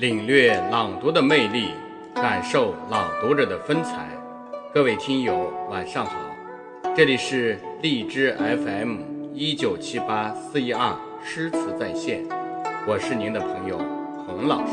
[0.00, 1.72] 领略朗读的魅力，
[2.14, 4.08] 感受朗读者的风采。
[4.72, 6.16] 各位听友，晚上好，
[6.96, 8.96] 这里是荔枝 FM
[9.34, 12.26] 一九七八四一二诗词在线，
[12.88, 13.76] 我是您的朋友
[14.26, 14.72] 洪老师。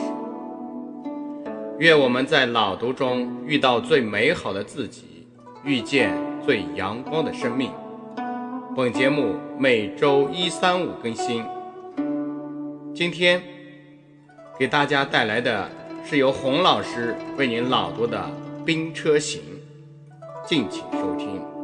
[1.77, 5.27] 愿我们在朗读中遇到最美好的自己，
[5.61, 7.69] 遇见最阳光的生命。
[8.77, 11.43] 本节目每周一、三、五更新。
[12.95, 13.43] 今天
[14.57, 15.69] 给大家带来的
[16.03, 18.17] 是由洪老师为您朗读的
[18.63, 19.41] 《兵车行》，
[20.49, 21.56] 敬请收听。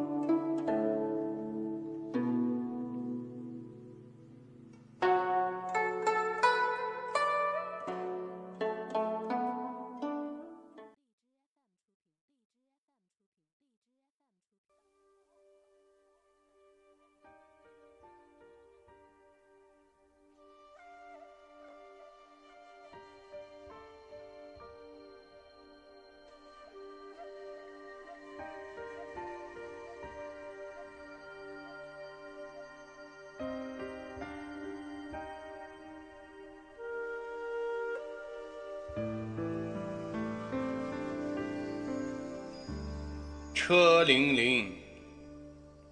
[43.54, 44.66] 车辚辚，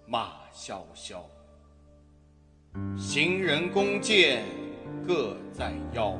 [0.04, 1.24] 马萧萧，
[2.98, 4.42] 行人弓箭
[5.06, 6.18] 各在腰。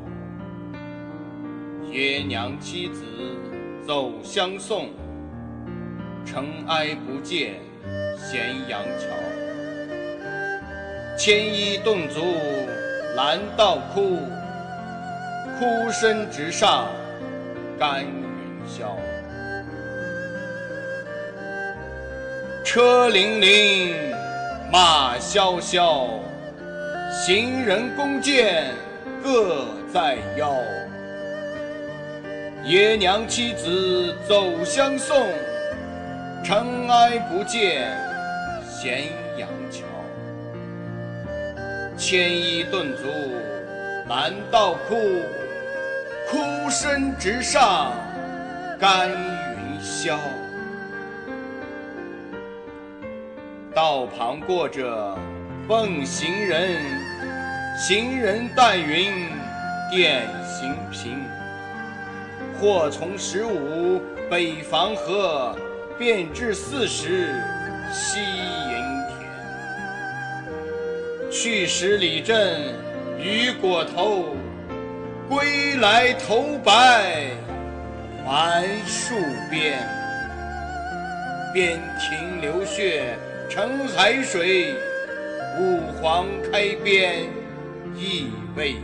[1.90, 3.04] 爷娘妻子
[3.84, 4.90] 走相送，
[6.24, 7.56] 尘埃不见
[8.16, 9.08] 咸阳桥。
[11.18, 12.20] 牵衣顿足
[13.16, 14.16] 拦道哭，
[15.58, 16.86] 哭声直上
[17.76, 18.12] 干云
[18.64, 18.96] 霄。
[22.72, 23.92] 车辚辚，
[24.72, 26.08] 马萧萧，
[27.12, 28.64] 行人弓箭
[29.22, 30.54] 各在腰。
[32.64, 35.14] 爷娘妻子走相送，
[36.42, 37.94] 尘埃不见
[38.66, 39.02] 咸
[39.36, 39.84] 阳桥。
[41.98, 43.02] 牵衣顿足
[44.08, 44.96] 拦道哭，
[46.26, 47.92] 哭声直上
[48.80, 50.16] 干云霄。
[53.82, 55.18] 道旁过者
[55.66, 56.78] 奉行人，
[57.76, 59.26] 行人带云
[59.90, 61.24] 点行频。
[62.60, 64.00] 或从十五
[64.30, 65.58] 北防河，
[65.98, 67.34] 便至四十
[67.92, 68.76] 西营
[69.08, 69.18] 田。
[71.28, 72.38] 去时里正
[73.18, 74.36] 雨裹头，
[75.28, 77.30] 归来头白
[78.24, 79.16] 还戍
[79.50, 79.84] 边。
[81.52, 83.18] 边庭流血。
[83.54, 84.74] 成海水，
[85.60, 87.24] 五黄开边
[87.94, 88.76] 意未已。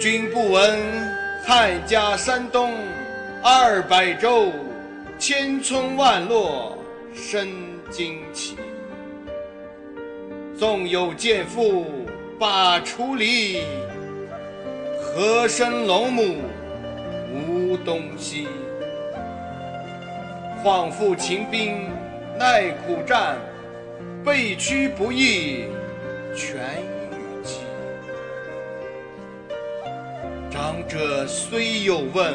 [0.00, 0.76] 君不闻
[1.46, 2.72] 汉家山东
[3.44, 4.50] 二百州，
[5.20, 6.76] 千村万落
[7.14, 7.46] 生
[7.92, 8.56] 旌旗。
[10.58, 11.86] 纵有剑妇
[12.40, 13.62] 把锄犁，
[15.00, 16.38] 何生龙母
[17.32, 18.48] 无东西？
[20.62, 21.90] 况复秦兵
[22.38, 23.36] 耐苦战，
[24.24, 25.64] 被驱不易
[26.36, 26.60] 全
[27.10, 27.58] 与鸡。
[30.48, 32.34] 长者虽有问，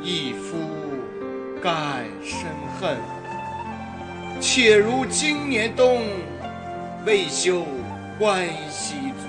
[0.00, 0.56] 一夫
[1.60, 1.70] 盖
[2.22, 2.46] 生
[2.78, 2.96] 恨。
[4.40, 6.02] 且如今年冬，
[7.04, 7.66] 未休
[8.16, 9.26] 关西卒。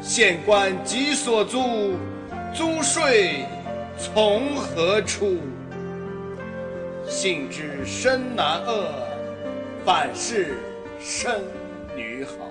[0.00, 1.96] 县官急所租，
[2.54, 3.44] 租税
[3.98, 5.40] 从何出？
[7.22, 8.84] 幸知生男恶，
[9.84, 10.56] 反是
[10.98, 11.32] 生
[11.94, 12.50] 女好。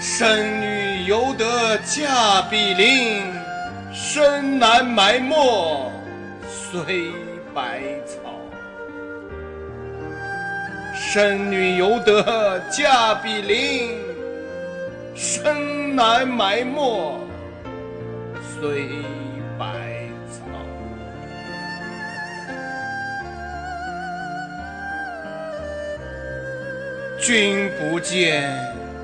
[0.00, 3.24] 生女犹得嫁比邻，
[3.92, 5.90] 生男埋没
[6.48, 7.10] 随
[7.52, 8.20] 百草。
[10.94, 13.98] 生女犹得嫁比邻，
[15.16, 17.18] 生男埋没
[18.60, 18.90] 随
[19.58, 19.66] 百。
[27.26, 28.56] 君不见，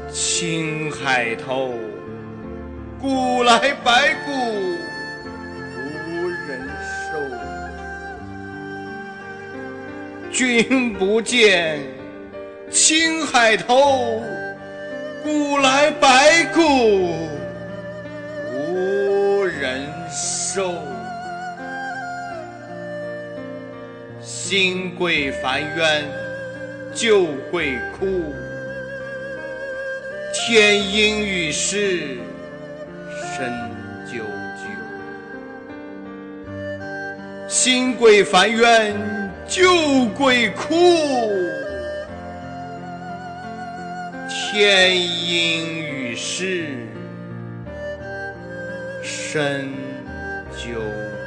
[0.09, 1.75] 青海头，
[3.01, 4.31] 古来白骨
[6.07, 6.71] 无人
[7.11, 7.19] 收。
[10.31, 11.81] 君不见，
[12.71, 14.23] 青海头，
[15.25, 16.61] 古来白骨
[18.55, 20.73] 无人收。
[24.21, 26.32] 新贵烦冤。
[26.95, 28.35] 就会哭。
[30.33, 32.17] 天阴雨湿，
[33.37, 33.53] 身
[34.07, 34.23] 啾
[34.57, 34.63] 啾。
[37.49, 38.95] 心鬼烦冤，
[39.47, 40.75] 旧鬼哭。
[44.29, 46.67] 天阴雨湿，
[49.03, 49.69] 身
[50.57, 51.22] 啾啾。